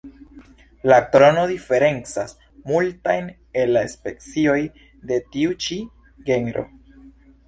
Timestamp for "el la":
3.63-3.83